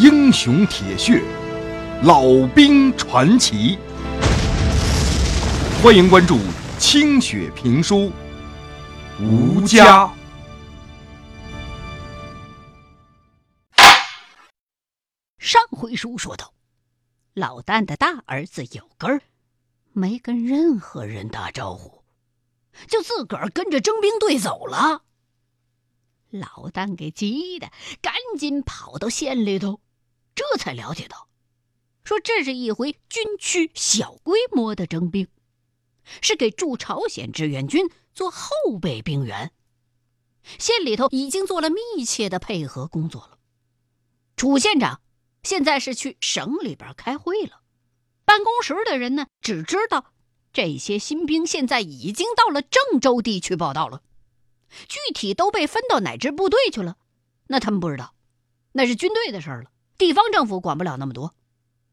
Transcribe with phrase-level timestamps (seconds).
[0.00, 1.22] 英雄铁血，
[2.02, 2.22] 老
[2.54, 3.78] 兵传奇。
[5.82, 6.38] 欢迎关注
[6.78, 7.96] 清雪评书
[9.20, 10.06] 《吴家》。
[15.36, 16.54] 上回书说到，
[17.34, 19.20] 老旦的大儿子有根儿
[19.92, 22.02] 没跟任何人打招呼，
[22.88, 25.02] 就自个儿跟着征兵队走了。
[26.30, 27.70] 老旦给急的，
[28.00, 29.78] 赶紧跑到县里头。
[30.34, 31.28] 这才了解到，
[32.04, 35.28] 说这是一回军区小规模的征兵，
[36.20, 39.52] 是给驻朝鲜志愿军做后备兵员。
[40.58, 43.38] 县里头已经做了密切的配合工作了。
[44.36, 45.02] 楚县长
[45.42, 47.60] 现在是去省里边开会了，
[48.24, 50.12] 办公室的人呢只知道
[50.52, 54.02] 这些新兵现在已经到了郑州地区报道了，
[54.88, 56.96] 具体都被分到哪支部队去了，
[57.48, 58.14] 那他们不知道，
[58.72, 59.70] 那是军队的事儿了。
[60.00, 61.34] 地方政府管不了那么多，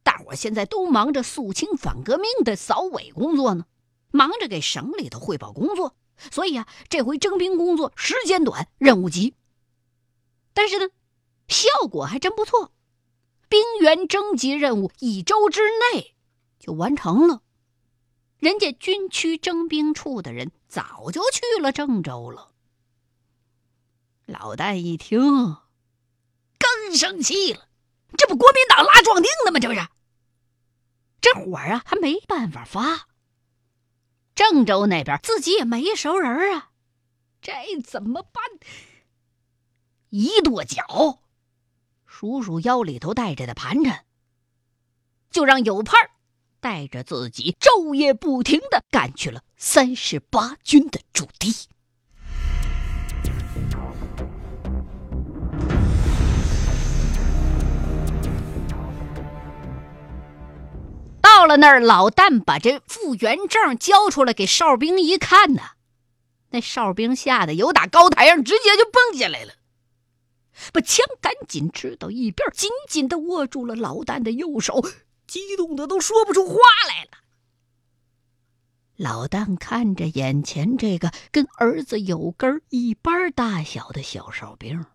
[0.01, 3.65] 大伙现在都忙着肃清反革命的扫尾工作呢，
[4.11, 5.93] 忙着给省里头汇报工作，
[6.31, 9.35] 所以啊，这回征兵工作时间短，任务急。
[10.53, 10.87] 但是呢，
[11.49, 12.71] 效果还真不错，
[13.49, 15.59] 兵员征集任务一周之
[15.93, 16.15] 内
[16.59, 17.41] 就完成了。
[18.37, 22.53] 人家军区征兵处的人早就去了郑州了。
[24.25, 25.19] 老旦一听，
[26.57, 27.66] 更生气了。
[28.17, 29.59] 这不国民党拉壮丁的吗？
[29.59, 29.87] 这不是，
[31.21, 33.07] 这火啊还没办法发。
[34.35, 36.71] 郑州那边自己也没熟人啊，
[37.41, 37.51] 这
[37.81, 38.43] 怎么办？
[40.09, 41.21] 一跺脚，
[42.05, 44.05] 数数腰里头带着的盘缠，
[45.29, 46.09] 就让有盼
[46.59, 51.67] 带着自己昼夜不停的赶去了三十八军的驻地。
[61.47, 65.61] 到了那儿，老旦把这复员证交出来给哨兵一看呢，
[66.49, 69.53] 那哨兵吓得由打高台上直接就蹦下来了，
[70.73, 74.83] 把枪赶紧支到一边，紧紧的握住了老旦的右手，
[75.25, 76.55] 激动的都说不出话
[76.89, 77.11] 来了。
[78.97, 84.85] 老旦看着眼前这个跟儿子有根一般大小的小哨兵，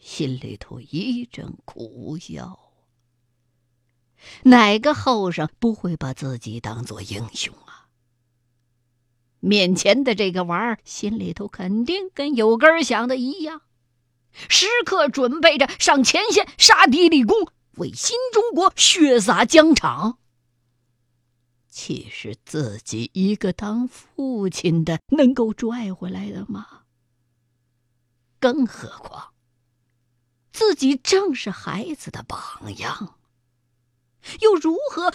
[0.00, 2.61] 心里头一阵苦笑。
[4.44, 7.88] 哪个后生不会把自己当做英雄啊？
[9.40, 13.62] 面前的这个娃儿心里头肯定跟有根儿想的一样，
[14.48, 20.18] 时刻准备着上前线杀敌立功，为新中国血洒疆场。
[21.68, 26.82] 岂是自己一个当父亲的能够拽回来的吗？
[28.38, 29.32] 更何况，
[30.52, 33.18] 自己正是孩子的榜样。
[34.40, 35.12] 又如何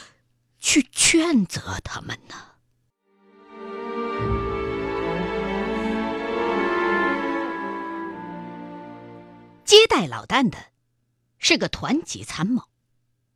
[0.59, 2.35] 去劝责他们呢？
[9.63, 10.57] 接待老旦的
[11.38, 12.63] 是个团级参谋，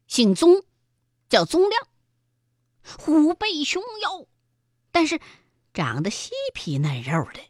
[0.08, 0.64] 姓宗，
[1.28, 1.88] 叫宗亮，
[2.98, 4.28] 虎背熊腰，
[4.92, 5.20] 但是
[5.74, 7.42] 长得细皮嫩肉的，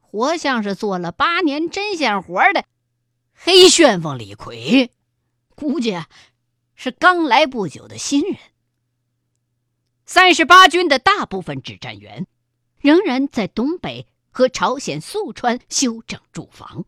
[0.00, 2.64] 活像是做了八年针线活的
[3.32, 4.90] 黑旋风李逵，
[5.56, 6.00] 估计。
[6.74, 8.36] 是刚来不久的新人。
[10.06, 12.26] 三十八军的大部分指战员
[12.78, 16.84] 仍然在东北和朝鲜宿川修整驻防，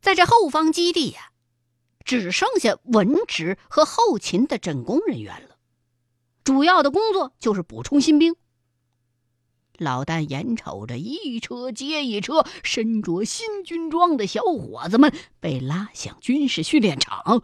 [0.00, 1.30] 在这后方基地呀，
[2.04, 5.56] 只剩下文职和后勤的政工人员了。
[6.44, 8.36] 主要的工作就是补充新兵。
[9.78, 17.42] 老旦眼瞅着一车接一车身着新军装的小伙子们被拉向军事训练场。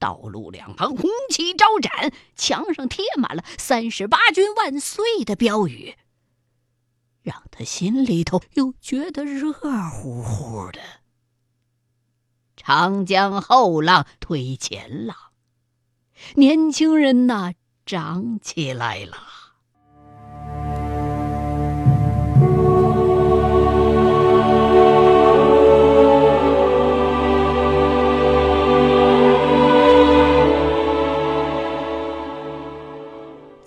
[0.00, 5.94] 道路两旁红旗招展，墙上贴满了“三十八军万岁”的标语，
[7.22, 10.80] 让他心里头又觉得热乎乎的。
[12.56, 15.16] 长江后浪推前浪，
[16.36, 17.52] 年轻人呐，
[17.84, 19.39] 长起来了。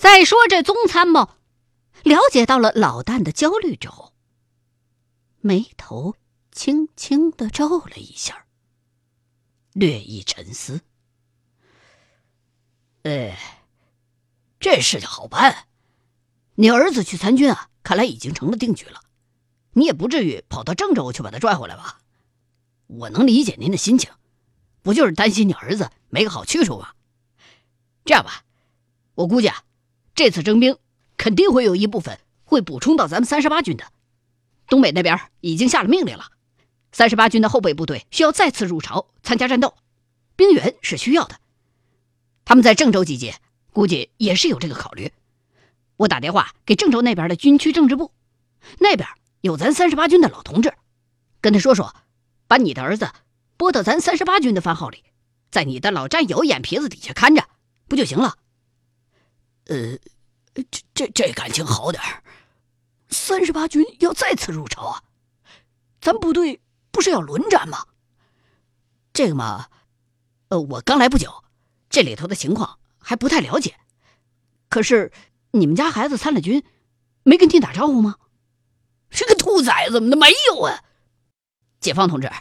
[0.03, 1.29] 再说这宗参谋
[2.03, 4.11] 了解到了老旦的焦虑之后，
[5.39, 6.17] 眉头
[6.51, 8.45] 轻轻的皱了一下，
[9.71, 10.81] 略一沉思。
[13.03, 13.63] 哎，
[14.59, 15.67] 这事情好办，
[16.55, 18.99] 你儿子去参军啊，看来已经成了定局了，
[19.71, 22.01] 你也不至于跑到郑州去把他拽回来吧？
[22.87, 24.11] 我能理解您的心情，
[24.81, 26.93] 不就是担心你儿子没个好去处吗？
[28.03, 28.43] 这样吧，
[29.15, 29.63] 我估计啊，
[30.15, 30.77] 这次征兵
[31.17, 33.85] 肯定会有一部分会补充到咱们三十八军的。
[34.67, 36.25] 东北那边已经下了命令了，
[36.91, 39.75] 三十八军的后备部队需要再次入朝参加战斗，
[40.35, 41.39] 兵员是需要的。
[42.45, 43.35] 他们在郑州集结，
[43.71, 45.11] 估计也是有这个考虑。
[45.97, 48.11] 我打电话给郑州那边的军区政治部，
[48.79, 49.07] 那边
[49.41, 50.73] 有咱三十八军的老同志，
[51.41, 51.95] 跟他说说，
[52.47, 53.09] 把你的儿子
[53.57, 55.03] 拨到咱三十八军的番号里，
[55.51, 57.47] 在你的老战友眼皮子底下看着，
[57.87, 58.37] 不就行了？
[59.65, 59.97] 呃，
[60.53, 62.23] 这这这感情好点儿
[63.09, 65.03] 三十八军要再次入朝啊，
[66.01, 66.61] 咱部队
[66.91, 67.85] 不是要轮战吗？
[69.13, 69.69] 这个嘛，
[70.49, 71.43] 呃，我刚来不久，
[71.89, 73.75] 这里头的情况还不太了解。
[74.69, 75.11] 可是
[75.51, 76.63] 你们家孩子参了军，
[77.23, 78.17] 没跟你打招呼吗？
[79.11, 80.83] 是个兔崽子，怎么没有啊？
[81.79, 82.31] 解放同志，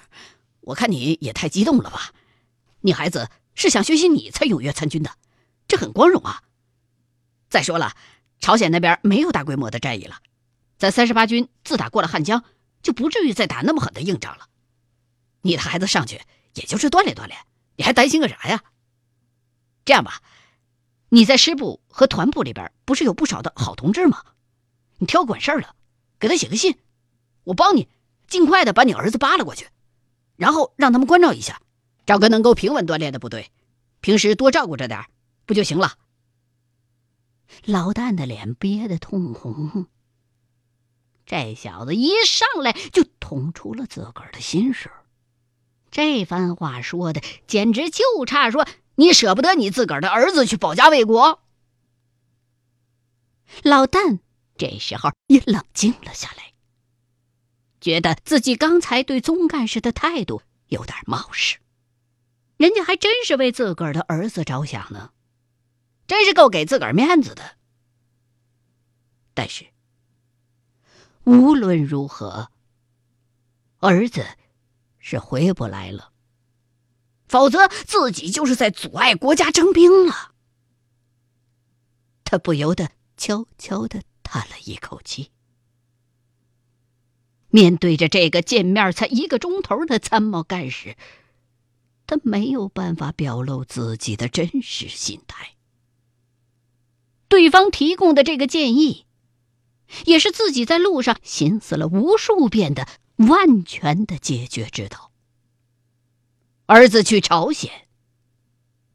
[0.63, 2.13] 我看你也太激动了吧？
[2.81, 5.11] 你孩子是想学习你才踊跃参军的，
[5.69, 6.43] 这很光荣啊。
[7.53, 7.95] 再说了，
[8.41, 10.23] 朝鲜那边没有大规模的战役了。
[10.79, 12.45] 咱三十八军自打过了汉江，
[12.83, 14.49] 就不至于再打那么狠的硬仗了。
[15.43, 16.23] 你的孩子上去
[16.55, 17.39] 也就是锻炼锻炼，
[17.77, 18.65] 你还担心个啥呀？
[19.85, 20.23] 这样吧，
[21.11, 24.23] 你在师部和团部里边不是有不少的好同志吗？
[24.97, 25.77] 你挑管事儿的，
[26.19, 26.79] 给他写个信，
[27.45, 27.87] 我帮你
[28.29, 29.69] 尽快的把你儿子扒拉过去，
[30.37, 31.61] 然后让他们关照一下，
[32.07, 33.53] 找个能够平稳锻炼的部队，
[34.01, 35.05] 平时多照顾着点
[35.45, 35.99] 不就行了？
[37.65, 39.87] 老旦的脸憋得通红。
[41.25, 44.91] 这小子一上来就捅出了自个儿的心事，
[45.91, 48.67] 这番话说的简直就差说
[48.97, 51.41] 你舍不得你自个儿的儿子去保家卫国。
[53.63, 54.19] 老旦
[54.57, 56.53] 这时候也冷静了下来，
[57.81, 61.59] 觉得自己刚才对宗干事的态度有点冒失，
[62.57, 65.13] 人家还真是为自个儿的儿子着想呢，
[66.07, 67.57] 真是够给自个儿面子的。
[69.35, 69.67] 但是。
[71.25, 72.51] 无论如何，
[73.79, 74.27] 儿子
[74.99, 76.11] 是回不来了，
[77.29, 80.33] 否则自己就是在阻碍国家征兵了。
[82.25, 85.31] 他不由得悄悄的叹了一口气。
[87.51, 90.97] 面对着这个见面才一个钟头的参谋干事，
[92.05, 95.55] 他没有办法表露自己的真实心态。
[97.33, 99.07] 对方提供的这个建议。
[100.05, 102.87] 也是自己在路上寻思了无数遍的
[103.17, 105.11] 万全的解决之道。
[106.67, 107.71] 儿子去朝鲜，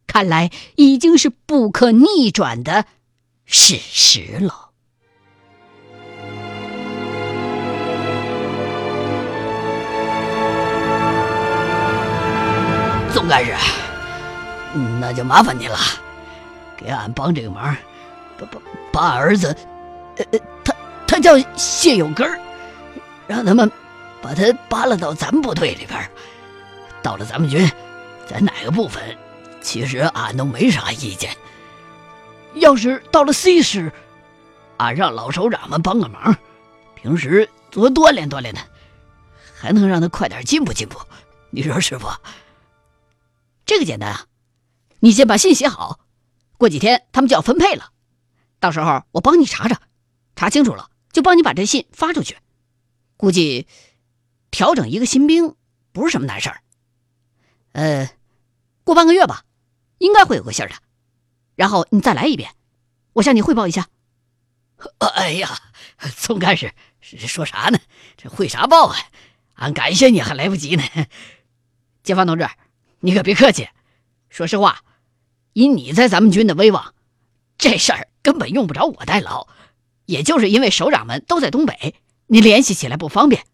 [0.06, 2.86] 看来已经是不可逆转的
[3.46, 4.70] 事实了。
[13.12, 13.52] 总干事，
[15.02, 15.78] 那就麻烦你了，
[16.78, 17.76] 给俺帮这个忙，
[18.38, 18.62] 把把
[18.92, 19.56] 把儿子，
[20.18, 20.74] 呃呃，他。
[21.10, 22.38] 他叫谢有根儿，
[23.28, 23.72] 让他们
[24.22, 26.12] 把他扒拉到咱们部队里边。
[27.02, 27.66] 到了咱们军，
[28.28, 29.18] 在哪个部分，
[29.62, 31.34] 其实俺都没啥意见。
[32.56, 33.90] 要是到了 C 师，
[34.76, 36.36] 俺让老首长们帮个忙，
[36.94, 38.62] 平时多锻炼锻炼他，
[39.56, 41.00] 还能让他快点进步进步。
[41.52, 42.08] 你说是不？
[43.66, 44.26] 这个简单啊，
[45.00, 46.00] 你先把信写好，
[46.58, 47.92] 过几天他们就要分配了，
[48.60, 49.82] 到时候我帮你查查，
[50.36, 50.90] 查清楚了。
[51.14, 52.38] 就帮你把这信发出去，
[53.16, 53.66] 估计
[54.52, 55.56] 调整一个新兵
[55.92, 56.62] 不是什么难事儿。
[57.72, 58.12] 呃，
[58.84, 59.44] 过半个月吧，
[59.98, 60.76] 应该会有个信儿的。
[61.56, 62.52] 然后你再来一遍，
[63.14, 63.88] 我向你汇报一下。
[65.00, 65.58] 哎呀，
[66.16, 66.72] 宋干事
[67.02, 67.80] 说啥呢？
[68.16, 68.96] 这汇啥报啊？
[69.56, 70.84] 俺感谢你还来不及呢。
[72.04, 72.48] 解放同志，
[73.00, 73.70] 你可别客气。
[74.30, 74.84] 说实话，
[75.54, 76.94] 以你在咱们军的威望，
[77.58, 79.48] 这事儿根本用不着我代劳。
[80.06, 83.46] 也就是因为首长们都在东北，你联系起来不方便，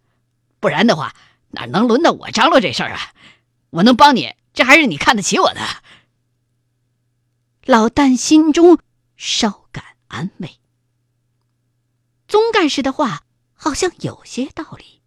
[0.60, 1.15] 不然的话
[1.51, 3.13] 哪能轮到我张罗这事儿啊？
[3.70, 5.62] 我能帮你，这还是你看得起我的。
[7.65, 8.80] 老旦心中
[9.15, 10.58] 稍感安慰。
[12.27, 15.01] 宗干事的话好像有些道理。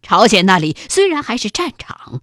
[0.00, 2.22] 朝鲜那里虽然还是战场，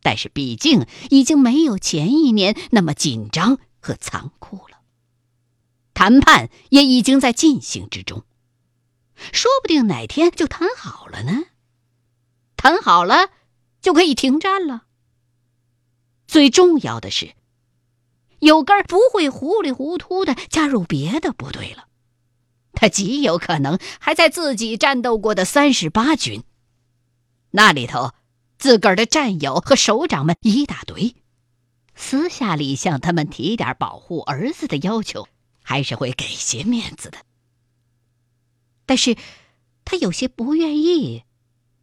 [0.00, 4.75] 但是毕竟已经没有前一年那么紧张和残酷了。
[6.06, 8.22] 谈判也已经在进行之中，
[9.32, 11.46] 说不定哪天就谈好了呢。
[12.56, 13.30] 谈好了
[13.80, 14.84] 就可以停战了。
[16.28, 17.34] 最重要的是，
[18.38, 21.88] 有根不会糊里糊涂的加入别的部队了，
[22.72, 26.44] 他极有可能还在自己战斗过的三十八军。
[27.50, 28.12] 那里头，
[28.58, 31.16] 自个儿的战友和首长们一大堆，
[31.96, 35.26] 私下里向他们提点保护儿子的要求，
[35.68, 37.18] 还是会给些面子的。
[38.86, 39.16] 但是，
[39.84, 41.24] 他有些不愿意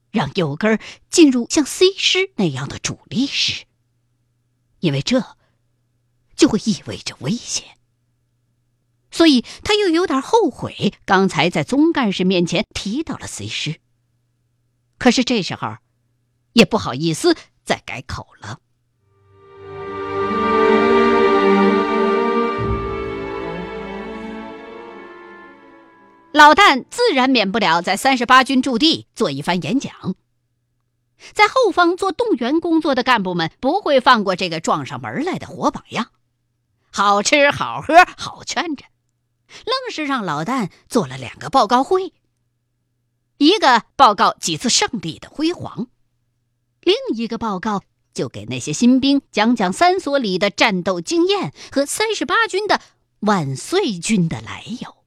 [0.10, 3.66] 让有根进入像 C 师那样的主力师，
[4.80, 5.36] 因为这
[6.34, 7.78] 就会意味着危险。
[9.12, 13.82] 所以他又有点后悔刚才在宗干事面前提到了 C 师。
[14.98, 15.75] 可是这时候，
[16.54, 17.36] 也不好意思
[17.66, 18.62] 再改口了。
[26.34, 30.16] 老旦自然免不了在三十八军驻地做一番演讲，
[31.32, 36.10] 在后方做动员工作的干部们不会放过这个撞上门来的活榜样，
[36.92, 38.84] 好吃好喝好劝着，
[39.48, 42.13] 愣是让老旦做了两个报告会。
[43.38, 45.86] 一个报告几次胜利的辉煌，
[46.82, 52.82] 另一个报告就给那些新兵讲讲三所里的战斗经验和三十八军的
[53.20, 55.02] 万岁军的来由。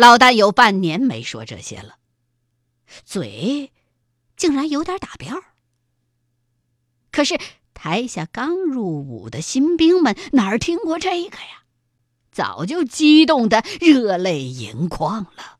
[0.00, 1.96] 老大有半年没说这些了，
[3.04, 3.70] 嘴
[4.34, 5.42] 竟然有点打标。
[7.12, 7.38] 可是
[7.74, 11.64] 台下刚入伍的新兵们哪儿听过这个呀？
[12.32, 15.58] 早就激动的热泪盈眶了。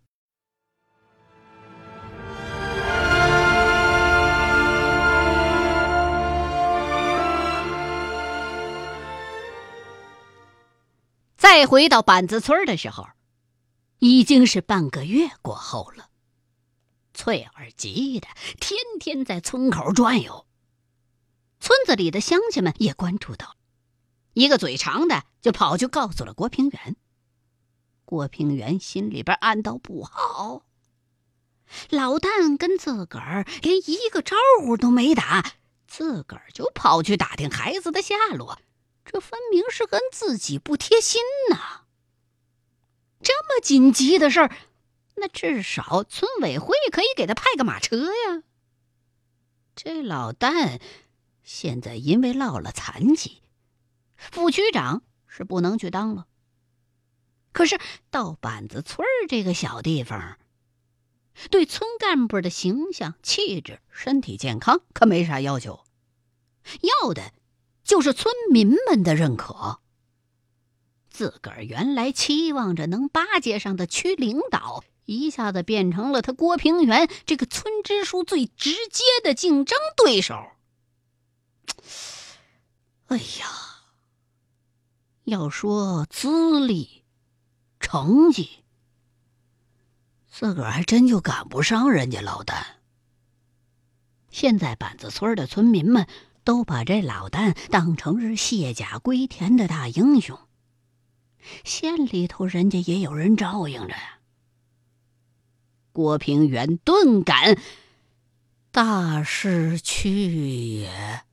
[11.36, 13.06] 再回到板子村的时候，
[14.00, 16.10] 已经是半个月过后了。
[17.14, 18.28] 翠儿急得
[18.58, 20.46] 天天在村口转悠。
[21.60, 23.56] 村子里的乡亲们也关注到，
[24.32, 26.96] 一个嘴长的就跑去告诉了郭平原。
[28.06, 30.62] 郭平原心里边暗道不好，
[31.90, 35.54] 老旦跟自个儿连一个招呼都没打，
[35.86, 38.58] 自个儿就跑去打听孩子的下落。
[39.04, 41.82] 这分明是跟自己不贴心呐！
[43.22, 44.52] 这么紧急的事儿，
[45.16, 48.42] 那至少村委会可以给他派个马车呀。
[49.76, 50.80] 这老旦
[51.42, 53.42] 现在因为落了残疾，
[54.16, 56.26] 副区长是不能去当了。
[57.52, 57.78] 可是
[58.10, 60.38] 到板子村这个小地方，
[61.50, 65.84] 对村干部的形象、气质、身体健康可没啥要求，
[67.02, 67.32] 要的。
[67.82, 69.80] 就是村民们的认可。
[71.10, 80.34] 自个儿原来期望着能巴结上的区领导，一下子变成了他郭平原这个村支书最直接的竞争对手。
[83.06, 83.46] 哎呀，
[85.24, 87.04] 要说资历、
[87.80, 88.64] 成绩，
[90.30, 92.62] 自个儿还真就赶不上人家老旦。
[94.30, 96.06] 现在板子村的村民们。
[96.42, 100.38] 都把这老旦当成是卸甲归田的大英雄。
[101.64, 104.18] 县里头人家也有人照应着呀。
[105.92, 107.60] 郭平原顿感
[108.70, 111.24] 大势去也，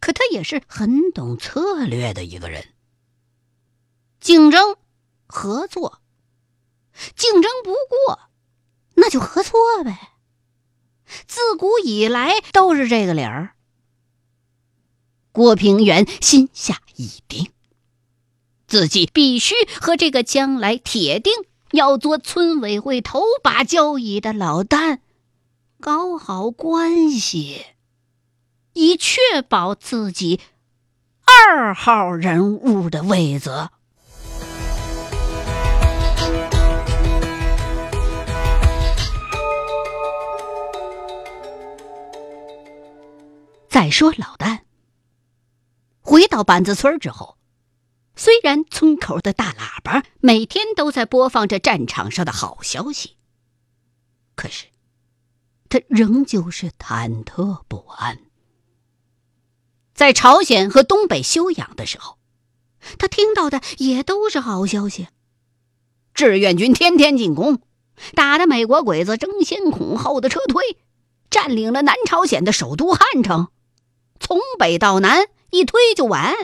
[0.00, 2.68] 可他也是很懂策略的一个人。
[4.18, 4.76] 竞争、
[5.26, 6.00] 合作，
[7.14, 8.30] 竞争不过，
[8.94, 10.12] 那就合作呗。
[11.26, 13.54] 自古以来都是这个理儿。
[15.32, 17.52] 郭平原心下已定，
[18.72, 21.30] 自己必须和这个将来铁定
[21.72, 25.00] 要做村委会头把交椅的老旦
[25.78, 27.66] 搞好关系，
[28.72, 30.40] 以确保自己
[31.26, 33.68] 二号人物的位子。
[43.68, 44.60] 再说老旦
[46.00, 47.36] 回到板子村之后，
[48.14, 53.16] 虽然村口的大喇叭每天都在播放着战场上的好消息，
[54.34, 54.66] 可是
[55.68, 58.18] 他仍旧是忐忑不安。
[59.94, 62.18] 在朝鲜和东北休养的时候，
[62.98, 65.08] 他听到的也都是好消息：
[66.12, 67.60] 志愿军天天进攻，
[68.14, 70.62] 打的美国鬼子争先恐后的撤退，
[71.30, 73.48] 占领了南朝鲜的首都汉城。
[74.20, 76.34] 从北到南一推就完。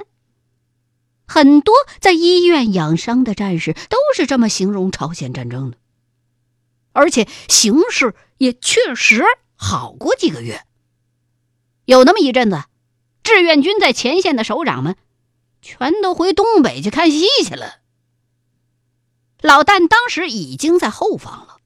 [1.28, 5.76] 很多在医院养伤的战士都是这么形容朝鲜战争的，
[6.92, 9.22] 而且形势也确实
[9.54, 10.64] 好过几个月。
[11.84, 12.64] 有那么一阵子，
[13.22, 14.96] 志愿军在前线的首长们
[15.60, 17.80] 全都回东北去看戏去了。
[19.40, 21.58] 老旦当时已经在后方了，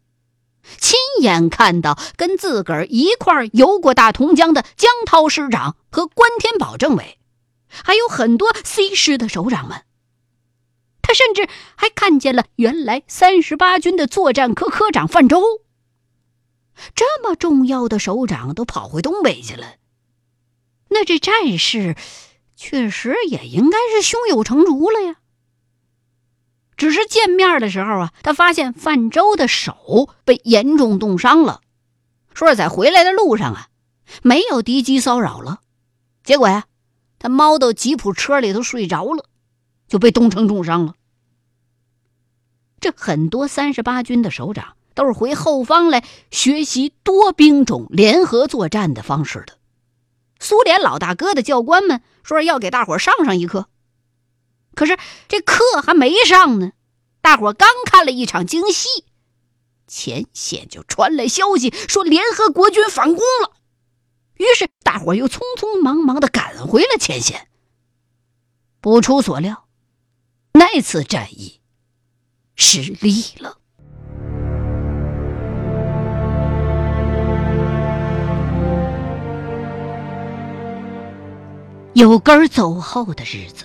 [0.78, 7.19] 亲眼看到跟自个儿一块儿游过大同江的江涛师长和关天宝政委，
[7.84, 9.82] 还有很多 C 师的首长们。
[11.00, 15.42] 他甚至还看见了原来三十八军的作战科科长范舟。
[16.94, 19.74] 这么重要的首长都跑回东北去了，
[20.88, 21.96] 那这战事
[22.56, 25.16] 确实也应该是胸有成竹了呀。
[26.76, 31.60] 只是见面的时候啊，他发现范舟的手被严重冻伤了，
[32.32, 33.68] 说是在回来的路上啊，
[34.22, 35.60] 没有敌机骚扰了，
[36.24, 36.64] 结果呀，
[37.22, 39.26] 他猫到吉普车里头睡着了，
[39.86, 40.96] 就被冻成重伤了。
[42.80, 49.56] 这很多三十八军的首长都是回后方来学习多兵种联合作战的方式的。
[50.40, 53.68] 苏联老大哥的教官们说要给大伙上上一课。
[54.74, 54.98] 可是
[55.28, 56.72] 这课还没上呢，
[57.20, 59.04] 大伙刚看了一场京戏，
[59.86, 63.52] 前线就传来消息说联合国军反攻了，
[64.38, 67.49] 于是大伙又匆匆忙忙的赶回了前线。
[68.82, 69.64] 不出所料，
[70.52, 71.62] 那次战役
[72.56, 73.56] 失利了。
[81.94, 83.64] 有根走后的日子。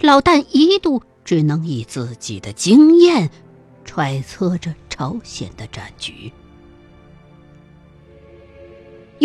[0.00, 3.30] 老旦一度只能以自己的经验
[3.84, 6.32] 揣测着朝鲜的战局。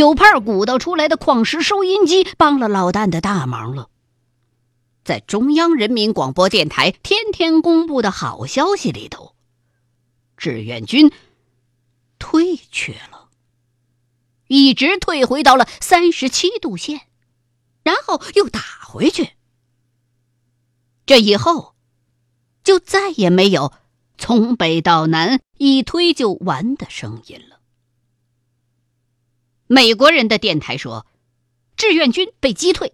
[0.02, 3.88] 有派鼓捣出来的矿石收音机帮了老旦的大忙了。
[5.04, 9.36] 在中央人民广播电台天天公布的好消息里头，
[10.38, 11.12] 志愿军
[12.18, 13.30] 退却了，
[14.48, 17.02] 一直退回到了三十七度线，
[17.84, 19.34] 然后又打回去。
[21.06, 21.76] 这以后，
[22.64, 23.72] 就再也没有
[24.18, 27.61] 从北到南一推就完的声音了。
[29.72, 31.08] 美国人的电台说，
[31.78, 32.94] 志愿军被击退，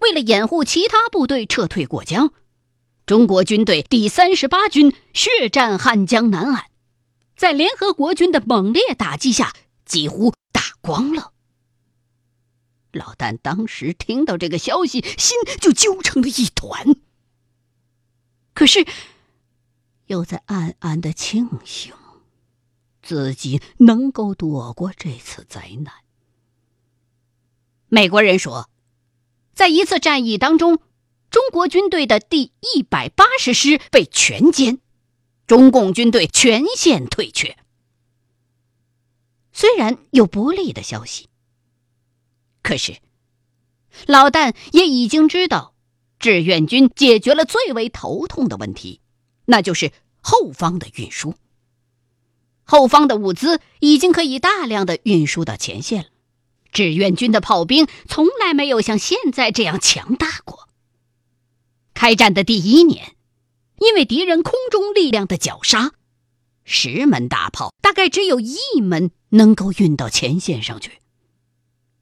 [0.00, 2.32] 为了掩护其他部队撤退过江，
[3.06, 6.64] 中国军队第三十八军血战汉江南岸，
[7.36, 11.32] 在联合国军的猛烈打击下，几乎打光了。
[12.90, 16.96] 老旦当时听到这个消息，心就揪成了一团。
[18.54, 18.84] 可是，
[20.06, 21.94] 又在暗暗的庆幸，
[23.06, 25.94] 自己能够躲过这次灾难。
[27.88, 28.68] 美国人说，
[29.54, 30.80] 在一次战役当中，
[31.30, 34.80] 中国军队的第一百八十师被全歼，
[35.46, 37.56] 中共军队全线退却。
[39.52, 41.28] 虽然有不利的消息，
[42.60, 42.98] 可是
[44.06, 45.74] 老旦也已经知道。
[46.18, 49.00] 志愿军解决了最为头痛的问题，
[49.44, 51.34] 那就是后方的运输。
[52.66, 56.08] 后方的物资已经可以大量的运输到前线了。
[56.72, 60.68] 志愿军的炮兵从来没有像现在这样强大过。
[61.94, 63.16] 开战的第一年，
[63.78, 65.92] 因为敌人空中力量的绞杀，
[66.64, 70.98] 十门大炮大概只有一门能够运到前线上去，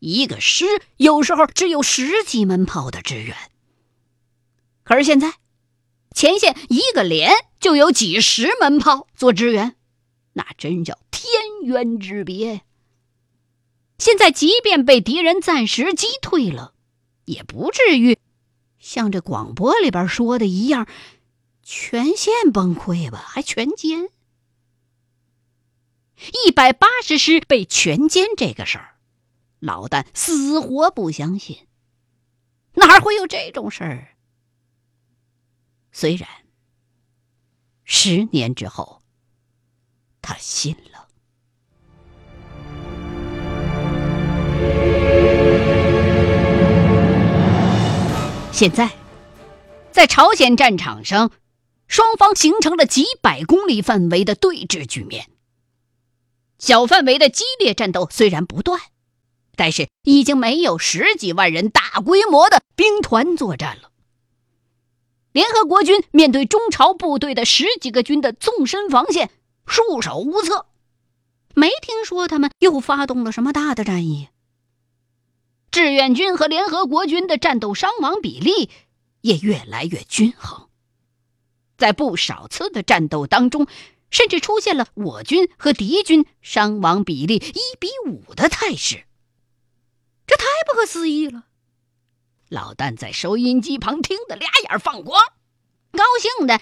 [0.00, 0.64] 一个师
[0.96, 3.37] 有时候只有十几门炮的支援。
[4.83, 5.35] 可是现在，
[6.12, 9.77] 前线一个连就有几十门炮做支援，
[10.34, 11.32] 那真叫天
[11.64, 12.62] 渊之别。
[13.98, 16.74] 现在即便被敌人暂时击退了，
[17.24, 18.18] 也不至于
[18.78, 20.86] 像这广播里边说的一样，
[21.62, 23.18] 全线崩溃吧？
[23.18, 24.10] 还全歼？
[26.46, 28.96] 一百八十师被全歼这个事儿，
[29.58, 31.66] 老旦死活不相信，
[32.74, 34.16] 哪会有这种事儿？
[35.92, 36.28] 虽然
[37.84, 39.02] 十年之后，
[40.24, 41.06] 他信了。
[48.50, 48.90] 现在，
[49.92, 51.30] 在朝鲜战场上，
[51.87, 55.28] 双方形成了几百公里范围的对峙局面。
[56.58, 58.80] 小范围的激烈战斗虽然不断，
[59.56, 63.90] 但是已经没有十几万人大规模的兵团作战了。
[65.32, 69.30] 联合国军面对中朝部队的十几个军的纵深防线，
[69.66, 70.66] 束手无策。
[71.55, 74.29] 没听说他们又发动了什么大的战役。
[75.70, 78.70] 志愿军和联合国军的战斗伤亡比例
[79.20, 80.68] 也越来越均衡，
[81.77, 83.66] 在不少次的战斗当中，
[84.11, 89.05] 甚至出现了我军和敌军伤亡比例一比五的态势。
[90.27, 91.44] 这太不可思议了。
[92.48, 95.20] 老旦在收音机旁听得俩眼放光，
[95.92, 96.61] 高兴的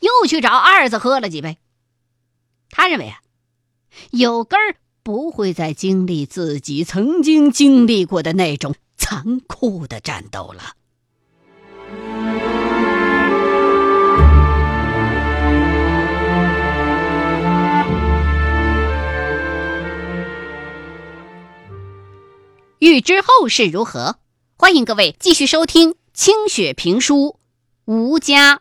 [0.00, 1.58] 又去找二子喝了几杯。
[2.74, 3.20] 他认为啊，
[4.10, 10.74] 有根儿不会再经历自己曾经经历过的那种残酷的战斗了。
[22.78, 24.16] 欲知后事如何，
[24.56, 27.16] 欢迎各位继续收听清雪评书
[27.84, 28.56] 《吴家》。